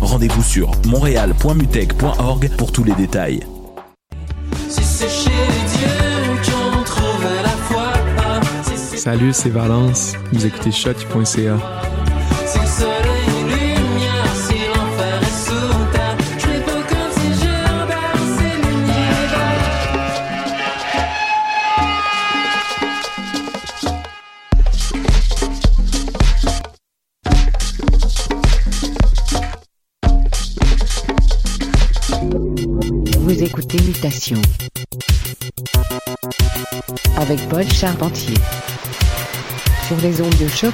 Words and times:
Rendez-vous 0.00 0.42
sur 0.42 0.70
montréal.mutech.org 0.86 2.50
pour 2.56 2.72
tous 2.72 2.84
les 2.84 2.94
détails. 2.94 3.40
Salut, 8.96 9.32
c'est 9.32 9.50
Valence. 9.50 10.14
Vous 10.32 10.46
écoutez 10.46 10.70
shot.ca. 10.70 11.58
avec 37.16 37.48
Paul 37.48 37.64
Charpentier 37.72 38.36
sur 39.86 39.96
les 39.96 40.20
ondes 40.20 40.36
de 40.40 40.46
choc. 40.46 40.72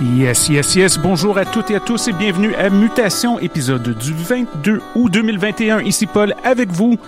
Yes, 0.00 0.48
yes, 0.48 0.74
yes. 0.74 0.98
Bonjour 0.98 1.36
à 1.36 1.44
toutes 1.44 1.70
et 1.70 1.74
à 1.74 1.80
tous 1.80 2.08
et 2.08 2.12
bienvenue 2.12 2.54
à 2.54 2.70
Mutation, 2.70 3.38
épisode 3.40 3.98
du 3.98 4.14
22 4.14 4.80
août 4.94 5.12
2021. 5.12 5.80
Ici 5.80 6.06
Paul 6.06 6.34
avec 6.44 6.70
vous 6.70 6.98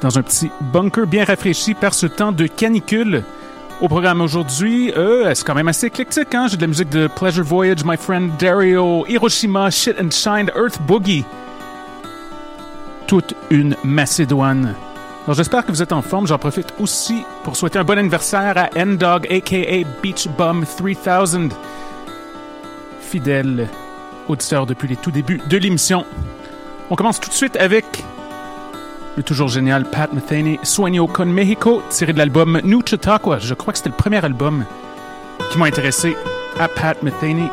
dans 0.00 0.18
un 0.18 0.22
petit 0.22 0.50
bunker 0.60 1.06
bien 1.06 1.24
rafraîchi 1.24 1.74
par 1.74 1.94
ce 1.94 2.06
temps 2.06 2.32
de 2.32 2.46
canicule. 2.46 3.22
Au 3.80 3.88
programme 3.88 4.20
aujourd'hui, 4.20 4.92
euh, 4.96 5.34
c'est 5.34 5.44
quand 5.44 5.54
même 5.54 5.68
assez 5.68 5.86
éclectique. 5.86 6.34
Hein? 6.34 6.46
J'ai 6.48 6.56
de 6.56 6.62
la 6.62 6.68
musique 6.68 6.90
de 6.90 7.06
Pleasure 7.08 7.44
Voyage, 7.44 7.84
My 7.84 7.96
Friend 7.96 8.30
Dario, 8.38 9.04
Hiroshima, 9.06 9.70
Shit 9.70 9.96
and 10.00 10.10
Shine, 10.10 10.50
Earth 10.56 10.80
Boogie. 10.82 11.24
Toute 13.06 13.34
une 13.50 13.76
Macédoine. 13.82 14.74
Alors 15.24 15.34
j'espère 15.34 15.64
que 15.64 15.72
vous 15.72 15.82
êtes 15.82 15.92
en 15.92 16.02
forme. 16.02 16.26
J'en 16.26 16.38
profite 16.38 16.72
aussi 16.78 17.24
pour 17.42 17.56
souhaiter 17.56 17.78
un 17.78 17.84
bon 17.84 17.98
anniversaire 17.98 18.56
à 18.56 18.70
N-Dog, 18.76 19.26
aka 19.30 19.88
Beach 20.02 20.28
Bum 20.28 20.64
3000. 20.64 21.50
Fidèle 23.00 23.68
auditeur 24.28 24.66
depuis 24.66 24.88
les 24.88 24.96
tout 24.96 25.10
débuts 25.10 25.40
de 25.48 25.56
l'émission. 25.56 26.04
On 26.90 26.96
commence 26.96 27.20
tout 27.20 27.28
de 27.28 27.34
suite 27.34 27.56
avec 27.56 28.04
le 29.16 29.22
toujours 29.22 29.48
génial 29.48 29.84
Pat 29.84 30.12
Metheny, 30.12 30.58
Sueño 30.62 31.06
con 31.06 31.26
Mexico, 31.26 31.82
tiré 31.90 32.12
de 32.12 32.18
l'album 32.18 32.60
New 32.64 32.82
Chautauqua. 32.84 33.38
Je 33.38 33.54
crois 33.54 33.72
que 33.72 33.78
c'était 33.78 33.90
le 33.90 33.96
premier 33.96 34.24
album 34.24 34.64
qui 35.50 35.58
m'a 35.58 35.66
intéressé 35.66 36.16
à 36.58 36.68
Pat 36.68 37.00
Metheny. 37.02 37.48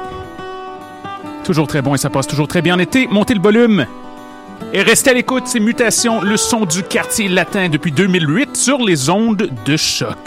Toujours 1.44 1.68
très 1.68 1.82
bon 1.82 1.96
et 1.96 1.98
ça 1.98 2.10
passe 2.10 2.28
toujours 2.28 2.48
très 2.48 2.62
bien 2.62 2.76
en 2.76 2.80
été. 2.80 3.08
Montez 3.08 3.34
le 3.34 3.42
volume 3.42 3.86
et 4.74 4.82
restez 4.82 5.12
à 5.12 5.14
l'écoute. 5.14 5.44
C'est 5.46 5.60
Mutations, 5.60 6.22
le 6.22 6.38
son 6.38 6.66
du 6.66 6.84
quartier 6.84 7.28
latin 7.28 7.70
depuis 7.70 7.92
2008 7.92 8.56
sur 8.56 8.80
les 8.80 9.10
ondes 9.10 9.50
de 9.66 9.78
choc. 9.78 10.18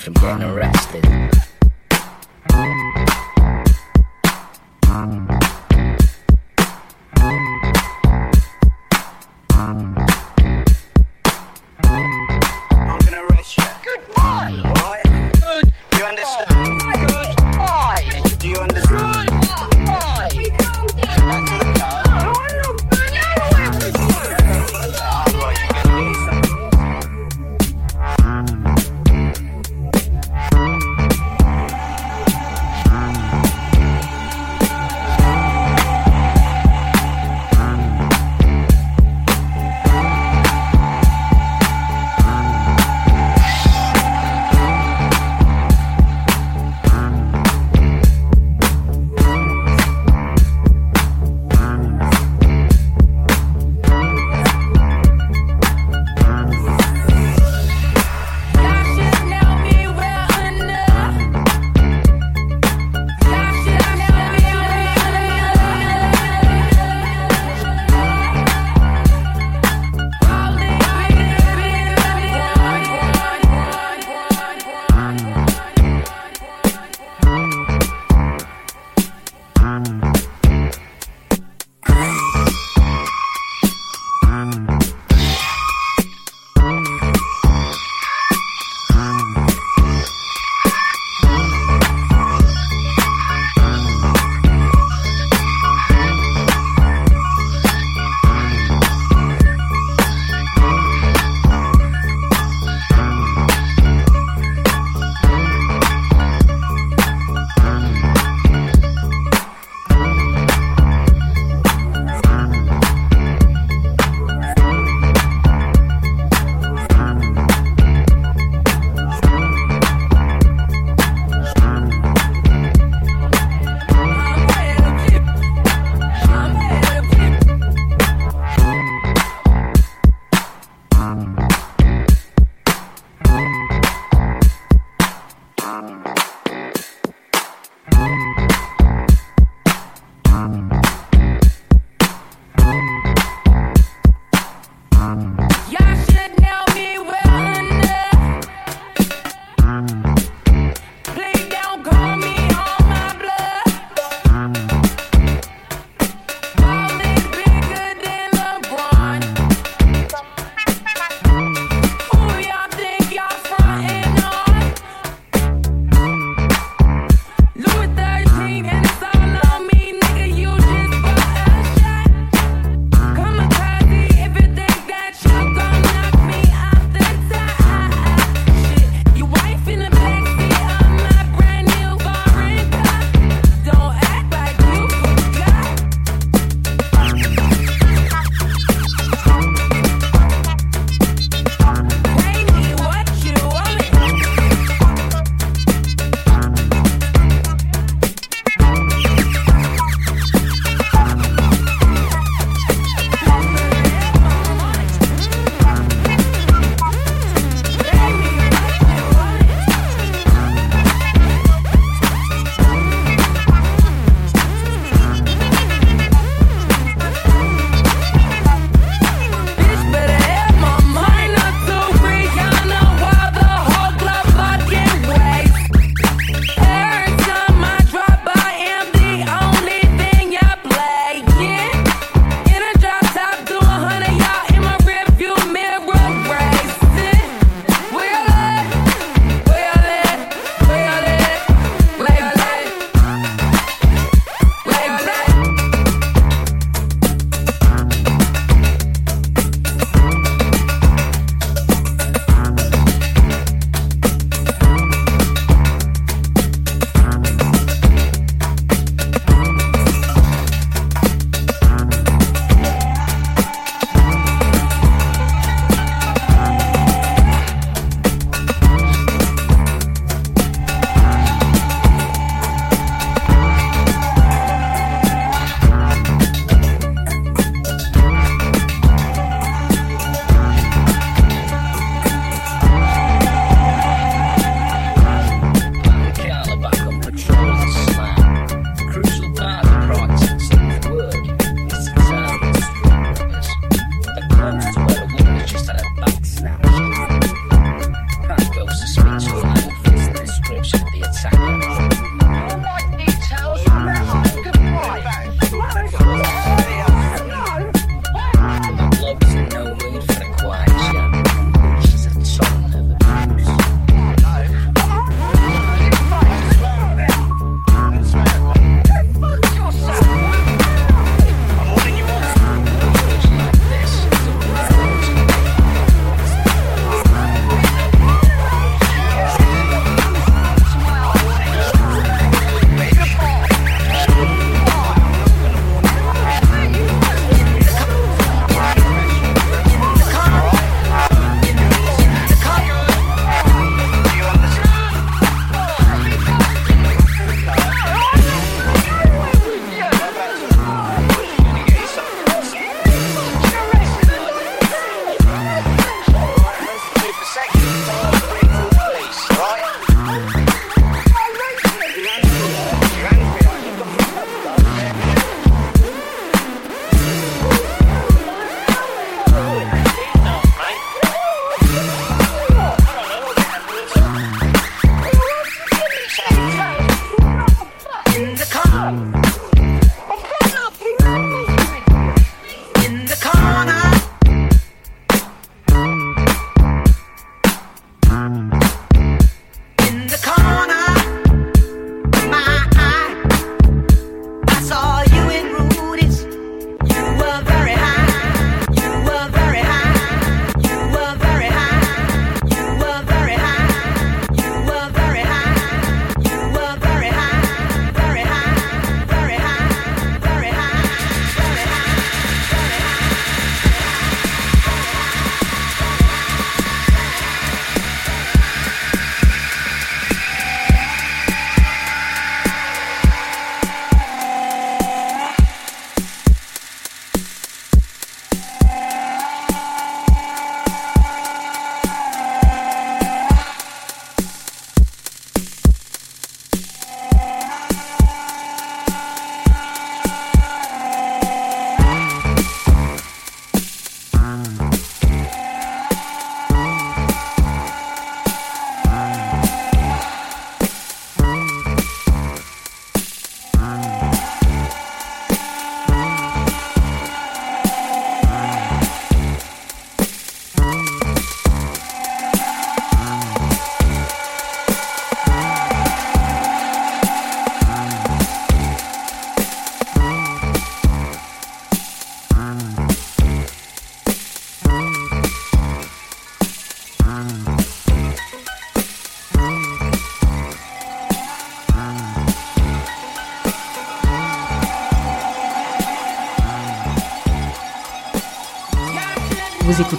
From 0.00 0.14
getting 0.14 0.42
arrested. 0.44 0.59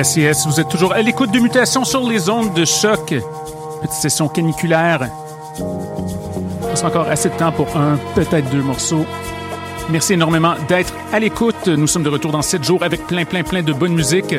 Yes, 0.00 0.46
vous 0.46 0.58
êtes 0.58 0.70
toujours 0.70 0.94
à 0.94 1.02
l'écoute 1.02 1.30
de 1.30 1.38
Mutation 1.38 1.84
sur 1.84 2.08
les 2.08 2.30
ondes 2.30 2.54
de 2.54 2.64
choc. 2.64 3.14
Petite 3.82 3.92
session 3.92 4.28
caniculaire. 4.28 5.10
Il 5.58 6.68
reste 6.68 6.84
encore 6.84 7.06
assez 7.06 7.28
de 7.28 7.34
temps 7.34 7.52
pour 7.52 7.76
un, 7.76 7.98
peut-être 8.14 8.48
deux 8.48 8.62
morceaux. 8.62 9.04
Merci 9.90 10.14
énormément 10.14 10.54
d'être 10.68 10.94
à 11.12 11.20
l'écoute. 11.20 11.68
Nous 11.68 11.86
sommes 11.86 12.02
de 12.02 12.08
retour 12.08 12.32
dans 12.32 12.40
7 12.40 12.64
jours 12.64 12.82
avec 12.82 13.06
plein, 13.08 13.26
plein, 13.26 13.42
plein 13.42 13.62
de 13.62 13.74
bonne 13.74 13.92
musique. 13.92 14.34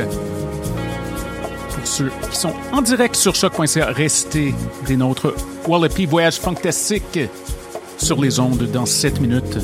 Pour 1.76 1.88
ceux 1.88 2.12
qui 2.32 2.38
sont 2.38 2.54
en 2.72 2.82
direct 2.82 3.16
sur 3.16 3.36
choc.ca, 3.36 3.86
restez 3.86 4.56
des 4.88 4.98
nôtres. 4.98 5.32
Wallopy 5.68 6.08
Voyage 6.08 6.40
Fantastique 6.40 7.20
sur 8.00 8.20
les 8.20 8.40
ondes 8.40 8.64
dans 8.74 8.88
7 8.88 9.22
minutes. 9.22 9.60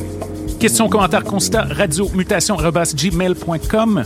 Questions, 0.59 0.89
commentaires, 0.89 1.23
constats, 1.23 1.65
radio, 1.71 2.07
mutation, 2.13 2.55
gmail.com. 2.55 4.03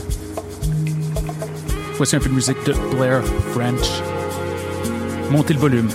Voici 1.96 2.16
un 2.16 2.20
peu 2.20 2.28
de 2.28 2.34
musique 2.34 2.62
de 2.64 2.74
Blair 2.96 3.22
French. 3.52 4.02
Montez 5.30 5.54
le 5.54 5.60
volume. 5.60 5.88